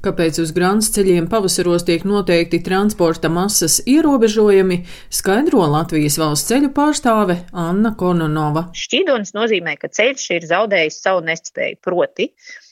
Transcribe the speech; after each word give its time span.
Kāpēc 0.00 0.38
uz 0.40 0.54
grāns 0.56 0.86
ceļiem 0.94 1.26
pavasaros 1.28 1.82
tiek 1.84 2.06
noteikti 2.08 2.62
transporta 2.64 3.28
masas 3.28 3.82
ierobežojumi, 3.84 4.78
skaidro 5.12 5.66
Latvijas 5.68 6.16
valsts 6.16 6.48
ceļu 6.48 6.70
pārstāve 6.72 7.36
Anna 7.52 7.92
Kononova. 8.00 8.70
Šķīdonis 8.72 9.34
nozīmē, 9.36 9.76
ka 9.76 9.92
ceļš 9.92 10.24
ir 10.38 10.48
zaudējis 10.48 11.02
savu 11.04 11.20
nespēju, 11.28 11.82
proti 11.84 12.30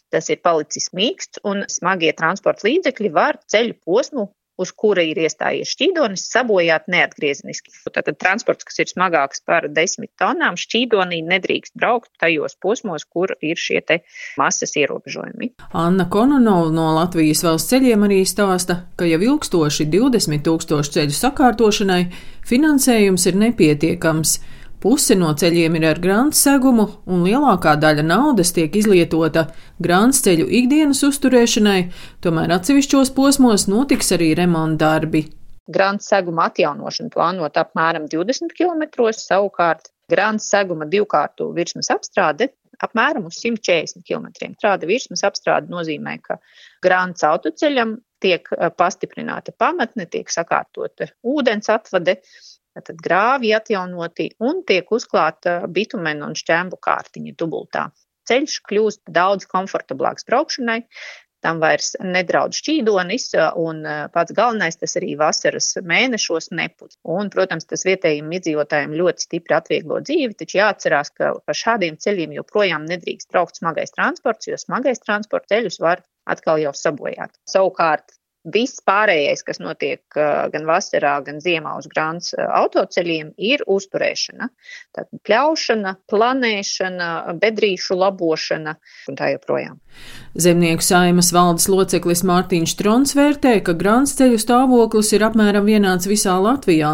tas 0.09 0.31
ir 0.33 0.41
palicis 0.41 0.89
mīksts 0.97 1.45
un 1.45 1.67
smagie 1.69 2.15
transporta 2.17 2.65
līdzekļi 2.65 3.13
var 3.13 3.43
ceļu 3.53 3.77
posmu 3.85 4.31
uz 4.59 4.73
kura 4.75 5.05
ir 5.07 5.19
iestājies 5.23 5.73
šķīdonis, 5.75 6.27
sabojāt 6.33 6.89
neatgriezeniski. 6.91 7.73
Tātad 7.95 8.19
transports, 8.19 8.67
kas 8.69 8.83
ir 8.83 8.91
smagāks 8.91 9.43
par 9.47 9.69
desmit 9.73 10.11
tonām, 10.21 10.59
šķīdonī 10.59 11.23
nedrīkst 11.29 11.77
braukt 11.79 12.11
tajos 12.21 12.59
posmos, 12.61 13.07
kur 13.07 13.35
ir 13.41 13.59
šie 13.61 13.81
te 13.87 14.01
masas 14.41 14.75
ierobežojumi. 14.79 15.53
Anna 15.79 16.09
Kononova 16.11 16.73
no 16.75 16.91
Latvijas 16.99 17.45
valsts 17.47 17.73
ceļiem 17.73 18.07
arī 18.09 18.23
stāsta, 18.29 18.83
ka 18.99 19.09
jau 19.09 19.21
ilgstoši 19.31 19.89
20 19.95 20.45
tūkstošu 20.47 20.99
ceļu 20.99 21.19
sakārtošanai 21.23 22.03
finansējums 22.49 23.29
ir 23.31 23.43
nepietiekams. 23.47 24.39
Puse 24.79 25.17
no 25.19 25.33
ceļiem 25.35 25.75
ir 25.81 25.85
ar 25.89 25.99
grāns 25.99 26.39
segumu, 26.45 26.85
un 27.11 27.25
lielākā 27.27 27.73
daļa 27.83 28.05
naudas 28.07 28.53
tiek 28.55 28.77
izlietota 28.79 29.49
grāns 29.83 30.23
ceļu 30.23 30.47
ikdienas 30.61 31.03
uzturēšanai, 31.09 31.81
tomēr 32.23 32.55
atsevišķos 32.59 33.11
posmos 33.17 33.67
notiks 33.67 34.15
arī 34.15 34.31
remonta 34.39 34.85
darbi. 34.85 35.25
Grāns 35.69 36.07
seguma 36.09 36.47
atjaunošana 36.49 37.11
plānot 37.13 37.59
apmēram 37.59 38.07
20 38.13 38.55
km, 38.55 39.11
savukārt 39.19 39.91
grāns 40.09 40.47
seguma 40.49 40.87
divkārtu 40.87 41.51
virsmas 41.59 41.91
apstrāde 41.93 42.53
apmēram 42.85 43.27
uz 43.29 43.39
140 43.43 44.05
km. 44.07 44.55
Tāda 44.63 44.89
virsmas 44.89 45.25
apstrāde 45.27 45.71
nozīmē, 45.73 46.19
ka 46.23 46.39
grāns 46.85 47.25
autoceļam 47.27 47.97
tiek 48.23 48.47
eh, 48.55 48.71
pastiprināta 48.79 49.55
pamatne, 49.59 50.07
tiek 50.11 50.31
sakārtota 50.33 51.11
ūdens 51.27 51.71
atvade, 51.73 52.19
tad 52.85 53.01
grāvi 53.05 53.55
atjaunoti 53.57 54.33
un 54.45 54.63
tiek 54.69 54.91
uzklāta 54.95 55.61
bitumena 55.69 56.29
un 56.29 56.37
šķēmbu 56.39 56.81
kārtiņa 56.85 57.35
dubultā. 57.39 57.89
Ceļš 58.29 58.59
kļūst 58.69 59.03
daudz 59.09 59.49
komfortablāks 59.49 60.27
braukšanai, 60.29 60.83
tam 61.45 61.61
vairs 61.63 61.93
nedraudz 62.03 62.59
šķīdonis, 62.59 63.29
un 63.63 63.83
pats 64.15 64.35
galvenais 64.37 64.79
tas 64.81 64.97
arī 64.99 65.15
vasaras 65.21 65.71
mēnešos 65.87 66.51
nepūs. 66.59 66.99
Un, 67.07 67.31
protams, 67.35 67.69
tas 67.71 67.87
vietējiem 67.87 68.33
iedzīvotājiem 68.39 68.97
ļoti 68.99 69.27
stipri 69.29 69.57
atvieglo 69.59 70.01
dzīvi, 70.05 70.35
taču 70.39 70.59
jāatcerās, 70.61 71.13
ka 71.15 71.33
pa 71.39 71.57
šādiem 71.57 71.99
ceļiem 72.03 72.35
joprojām 72.41 72.87
nedrīkst 72.91 73.31
braukt 73.33 73.61
smagais 73.61 73.95
transports, 73.95 74.51
jo 74.51 74.59
smagais 74.61 75.05
transports 75.05 75.51
ceļus 75.55 75.81
var 75.85 76.03
atkal 76.29 76.61
jau 76.61 76.75
sabojāt. 76.77 77.39
Savukārt 77.49 78.19
Viss 78.55 78.83
pārējais, 78.87 79.45
kas 79.47 79.61
notiek 79.63 80.01
gan 80.53 80.69
vasarā, 80.69 81.19
gan 81.27 81.41
ziemā 81.45 81.77
uz 81.79 81.89
grāns 81.91 82.33
autoceļiem, 82.37 83.35
ir 83.37 83.65
uzturēšana. 83.67 84.49
Tātad 84.97 85.23
pļaušana, 85.27 85.95
planēšana, 86.11 87.11
bedrīšu 87.43 87.99
labošana 87.99 88.77
un 89.09 89.19
tā 89.19 89.33
joprojām. 89.35 89.79
Zemnieku 90.39 90.85
saimas 90.85 91.33
valdes 91.35 91.67
loceklis 91.73 92.23
Mārtiņš 92.29 92.75
Trons 92.79 93.15
vērtē, 93.19 93.57
ka 93.67 93.75
grāns 93.79 94.15
ceļu 94.19 94.39
stāvoklis 94.39 95.11
ir 95.17 95.25
apmēram 95.27 95.67
vienāds 95.67 96.07
visā 96.07 96.37
Latvijā. 96.39 96.93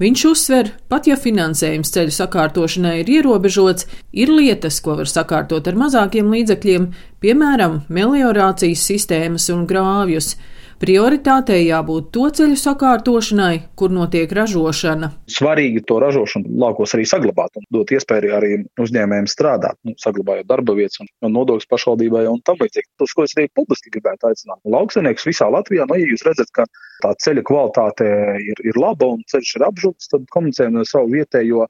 Viņš 0.00 0.24
uzsver, 0.30 0.70
pat 0.88 1.08
ja 1.10 1.18
finansējums 1.18 1.92
ceļu 1.94 2.14
sakārtošanai 2.14 3.00
ir 3.02 3.10
ierobežots, 3.18 3.88
ir 4.12 4.32
lietas, 4.32 4.78
ko 4.80 4.96
var 5.00 5.10
sakārtot 5.10 5.68
ar 5.68 5.78
mazākiem 5.78 6.30
līdzekļiem, 6.32 6.86
piemēram, 7.20 7.82
meliorācijas 7.92 8.86
sistēmas 8.92 9.50
un 9.54 9.66
grāvjus. 9.68 10.36
Prioritātei 10.78 11.64
jābūt 11.66 12.12
to 12.14 12.28
ceļu 12.38 12.54
sakārtošanai, 12.58 13.54
kur 13.78 13.90
notiek 13.90 14.30
ražošana. 14.38 15.08
Svarīgi 15.34 15.82
to 15.88 15.96
ražošanu 16.04 16.52
laukos 16.62 16.94
arī 16.94 17.06
saglabāt 17.10 17.58
un 17.58 17.66
dot 17.74 17.90
iespēju 17.96 18.34
arī 18.36 18.52
uzņēmējiem 18.84 19.26
strādāt, 19.30 19.74
nu, 19.88 19.96
saglabājot 19.98 20.46
darba 20.46 20.76
vietas 20.78 21.02
un, 21.02 21.10
un 21.26 21.34
nodokļus 21.34 21.66
pašvaldībai 21.72 22.22
un 22.30 22.38
tam 22.46 22.62
līdzīgi. 22.62 22.92
Tas, 23.02 23.16
ko 23.16 23.26
es 23.26 23.34
arī 23.34 23.48
publiski 23.58 23.90
gribētu 23.96 24.30
aicināt, 24.30 24.62
lauksainiekus 24.76 25.26
visā 25.26 25.50
Latvijā, 25.50 25.88
nu, 25.90 25.98
ja 25.98 26.12
jūs 26.12 26.22
redzat, 26.28 26.54
ka 26.54 26.68
tā 27.02 27.10
ceļa 27.26 27.42
kvalitāte 27.50 28.06
ir, 28.38 28.62
ir 28.62 28.78
laba 28.78 29.10
un 29.16 29.26
ceļš 29.34 29.56
ir 29.58 29.66
apžūts, 29.72 30.12
tad 30.14 30.30
komunicējam 30.34 30.78
ar 30.78 30.86
savu 30.86 31.10
vietējo 31.16 31.66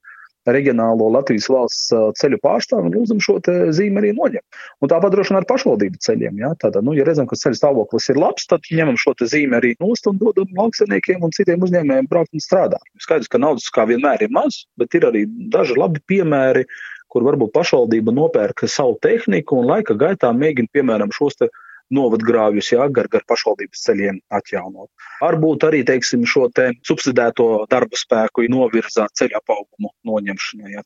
reģionālo 0.54 1.09
Latvijas 1.14 1.48
valsts 1.53 1.88
ceļu 2.20 2.38
pārstāvi 2.44 2.91
un 2.91 2.97
lūdzam 2.97 3.22
šo 3.22 3.38
zīmi 3.75 4.03
arī 4.03 4.12
noņemt. 4.16 4.59
Un 4.82 4.92
tāpat 4.92 5.14
droši 5.14 5.32
vien 5.32 5.41
ar 5.41 5.48
pašvaldību 5.48 6.03
ceļiem. 6.04 6.42
Ja? 6.42 6.53
Tātad, 6.62 6.84
nu, 6.86 6.94
ja 6.97 7.06
redzam, 7.09 7.28
ka 7.31 7.38
ceļu 7.38 7.59
stāvoklis 7.60 8.10
ir 8.12 8.20
labs, 8.20 8.48
tad 8.50 8.69
ņemam 8.72 8.98
šo 9.00 9.14
zīmi 9.22 9.59
arī 9.59 9.75
nost 9.82 10.06
un 10.10 10.20
dodam 10.20 10.50
lauksaimniekiem 10.59 11.25
un 11.25 11.34
citiem 11.36 11.64
uzņēmējiem 11.66 12.10
braukt 12.10 12.36
un 12.36 12.44
strādāt. 12.44 12.84
Skaidrs, 13.03 13.31
ka 13.32 13.41
naudas 13.42 13.69
kā 13.75 13.86
vienmēr 13.88 14.26
ir 14.26 14.34
maz, 14.34 14.64
bet 14.81 14.94
ir 14.98 15.09
arī 15.09 15.25
daži 15.53 15.78
labi 15.78 16.03
piemēri, 16.10 16.66
kur 17.09 17.25
varbūt 17.25 17.54
pašvaldība 17.54 18.12
nopērka 18.15 18.69
savu 18.69 18.98
tehniku 19.04 19.62
un 19.62 19.70
laika 19.70 19.97
gaitā 19.98 20.30
mēģina, 20.36 20.72
piemēram, 20.76 21.15
šos 21.15 21.41
te 21.41 21.48
novadgrāvjus, 21.94 22.72
jā, 22.75 22.87
gar, 22.94 23.09
gar 23.12 23.25
pašvaldības 23.28 23.84
ceļiem 23.87 24.21
atjaunot. 24.38 24.91
Varbūt 25.22 25.66
arī, 25.69 25.82
teiksim, 25.88 26.26
šo 26.28 26.49
te 26.54 26.71
subsidēto 26.88 27.49
darba 27.72 27.99
spēku 27.99 28.44
novirzāt 28.53 29.15
ceļa 29.21 29.41
apaugumu 29.41 29.93
noņemšanai. 30.09 30.75
Jā. 30.77 30.84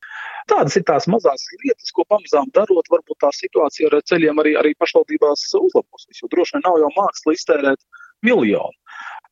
Tādas 0.50 0.78
ir 0.78 0.86
tās 0.88 1.08
mazās 1.10 1.46
lietas, 1.64 1.90
ko 1.94 2.06
pamazām 2.08 2.50
darot, 2.54 2.90
varbūt 2.92 3.22
tā 3.24 3.32
situācija 3.36 3.90
ar 3.90 3.98
ceļiem 4.08 4.42
arī, 4.42 4.54
arī 4.60 4.76
pašvaldībās 4.78 5.48
uzlabosies, 5.58 6.22
jo 6.22 6.30
droši 6.32 6.58
vien 6.58 6.66
nav 6.68 6.78
jau 6.82 6.92
māksla 6.98 7.36
iztērēt 7.38 7.82
miljonu 8.22 8.81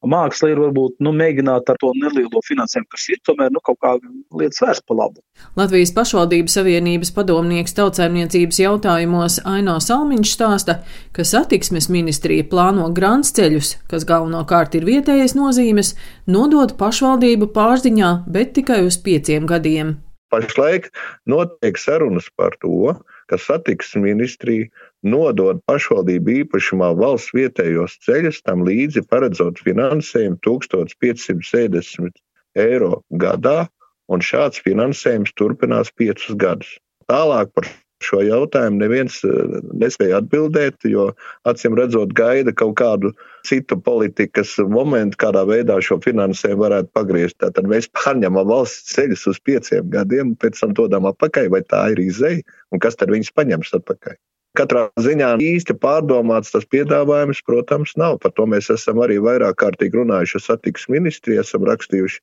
māksla 0.09 0.51
ir 0.53 0.61
varbūt 0.63 0.97
nu, 1.05 1.13
mēģināt 1.17 1.71
ar 1.73 1.79
to 1.81 1.93
nelielo 1.97 2.41
finansējumu, 2.47 2.89
kas 2.93 3.07
ir, 3.13 3.21
tomēr 3.27 3.53
nu, 3.53 3.61
kaut 3.65 3.79
kā 3.85 3.95
lietas 4.41 4.63
vērst 4.65 4.87
pa 4.89 4.97
labu. 4.97 5.21
Latvijas 5.59 5.93
pašvaldības 5.97 6.57
savienības 6.59 7.13
padomnieks 7.17 7.77
tautsēmniecības 7.77 8.61
jautājumos 8.63 9.41
Aino 9.49 9.77
Salmiņš 9.83 10.35
stāsta, 10.37 10.79
ka 11.17 11.27
satiksmes 11.27 11.91
ministrija 11.93 12.47
plāno 12.49 12.89
grants 12.97 13.35
ceļus, 13.37 13.77
kas 13.91 14.07
galvenokārt 14.09 14.79
ir 14.79 14.89
vietējas 14.89 15.37
nozīmes, 15.39 15.95
nodot 16.31 16.77
pašvaldību 16.81 17.51
pārziņā, 17.57 18.15
bet 18.31 18.55
tikai 18.57 18.83
uz 18.87 19.01
pieciem 19.05 19.49
gadiem. 19.51 19.99
Pašlaik 20.31 20.93
notiek 21.27 21.79
sarunas 21.81 22.29
par 22.39 22.55
to, 22.63 22.95
ka 23.31 23.39
satiksmes 23.39 24.03
ministrija 24.03 24.69
nodod 25.07 25.63
pašvaldību 25.71 26.35
īpašumā 26.43 26.91
valsts 26.99 27.35
vietējos 27.37 27.99
ceļus, 28.07 28.43
tam 28.47 28.65
līdzi 28.67 29.05
paredzot 29.11 29.63
finansējumu 29.67 30.41
1570 30.47 32.19
eiro 32.59 33.01
gadā, 33.25 33.69
un 34.11 34.25
šāds 34.25 34.63
finansējums 34.67 35.33
turpinās 35.39 35.93
piecus 35.95 36.35
gadus. 36.35 36.73
Tālāk 37.11 37.55
par 37.55 37.71
šo 38.05 38.23
jautājumu 38.25 38.81
neviens 38.81 39.21
eh, 39.27 39.59
nespēja 39.81 40.21
atbildēt, 40.21 40.87
jo 40.89 41.11
acīm 41.49 41.77
redzot, 41.79 42.15
gaida 42.17 42.55
kaut 42.57 42.77
kādu 42.81 43.13
citu 43.47 43.79
politikas 43.81 44.57
momentu, 44.73 45.19
kādā 45.21 45.45
veidā 45.49 45.79
šo 45.85 46.01
finansējumu 46.05 46.65
varētu 46.67 46.93
pagriezt. 46.97 47.39
Tad 47.43 47.69
mēs 47.71 47.91
pārņemam 47.97 48.49
valsts 48.51 48.97
ceļus 48.97 49.29
uz 49.35 49.45
pieciem 49.45 49.93
gadiem, 49.93 50.35
pēc 50.41 50.61
tam 50.63 50.75
dodam 50.77 51.09
atpakaļ, 51.13 51.53
vai 51.55 51.63
tā 51.67 51.87
ir 51.95 52.05
izēja, 52.05 52.45
un 52.73 52.83
kas 52.83 53.01
tad 53.01 53.13
viņus 53.13 53.35
paņems 53.37 53.77
atpakaļ. 53.81 54.21
Katrā 54.59 54.89
ziņā 54.99 55.37
īsti 55.47 55.77
pārdomāts 55.79 56.51
tas 56.51 56.65
piedāvājums, 56.67 57.39
protams, 57.47 57.93
nav. 58.01 58.17
Par 58.25 58.33
to 58.35 58.49
mēs 58.51 58.67
esam 58.75 58.99
arī 59.05 59.21
vairāk 59.23 59.61
kārtīgi 59.63 60.01
runājuši 60.01 60.39
ar 60.41 60.43
satiksmes 60.43 60.91
ministriju, 60.97 61.45
esam 61.45 61.67
rakstījuši 61.69 62.19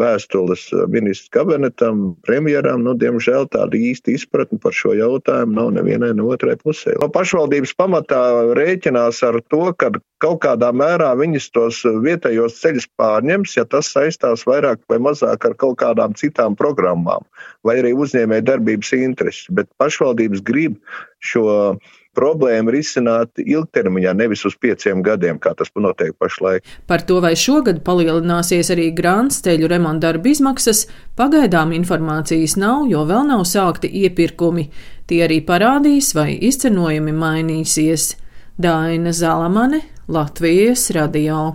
vēstules 0.00 0.64
ministru 0.94 1.34
kabinetam, 1.36 2.06
premjeram. 2.24 2.86
Nu, 2.86 2.96
diemžēl 2.96 3.50
tāda 3.52 3.76
īsta 3.76 4.14
izpratne 4.14 4.56
par 4.62 4.72
šo 4.72 4.94
jautājumu 4.96 5.58
nav 5.58 5.74
nevienai 5.76 6.14
no 6.16 6.30
otrai 6.32 6.56
pusē. 6.56 6.96
No 7.02 7.10
pašvaldības 7.12 7.76
pamatā 7.76 8.22
rēķinās 8.56 9.20
ar 9.28 9.42
to, 9.52 9.66
ka 9.76 9.92
kaut 10.22 10.40
kādā 10.42 10.70
mērā 10.74 11.10
viņas 11.18 11.50
tos 11.54 11.82
vietējos 11.84 12.58
ceļus 12.62 12.88
pārņems, 12.98 13.58
ja 13.58 13.66
tas 13.68 13.92
saistās 13.92 14.46
vairāk 14.48 14.80
vai 14.90 14.98
mazāk 15.04 15.44
ar 15.46 15.54
kaut 15.60 15.78
kādām 15.82 16.16
citām 16.18 16.56
programmām, 16.58 17.28
vai 17.66 17.78
arī 17.82 17.92
uzņēmē 17.92 18.40
darbības 18.46 18.94
intereses. 18.98 19.46
Bet 19.52 19.70
pašvaldības 19.78 20.42
grib 20.48 20.80
šo 21.18 21.76
problēmu 22.18 22.72
risināt 22.74 23.38
ilgtermiņā, 23.38 24.12
nevis 24.18 24.42
uz 24.48 24.56
pieciem 24.58 25.02
gadiem, 25.06 25.38
kā 25.38 25.52
tas 25.58 25.70
notiek 25.78 26.16
pašlaik. 26.18 26.66
Par 26.90 27.04
to, 27.06 27.20
vai 27.22 27.34
šogad 27.38 27.82
palielināsies 27.86 28.72
arī 28.74 28.90
grāns 28.96 29.38
ceļu 29.44 29.70
remonta 29.70 30.08
darba 30.08 30.32
izmaksas, 30.32 30.86
pagaidām 31.18 31.74
informācijas 31.76 32.56
nav, 32.58 32.88
jo 32.90 33.04
vēl 33.06 33.28
nav 33.30 33.44
sākti 33.46 33.90
iepirkumi. 34.02 34.68
Tie 35.08 35.22
arī 35.24 35.40
parādīs, 35.46 36.10
vai 36.16 36.32
izcenojumi 36.50 37.14
mainīsies. 37.14 38.16
Daina 38.58 39.12
Zalamane, 39.14 39.84
Latvijas 40.10 40.90
radio. 40.96 41.52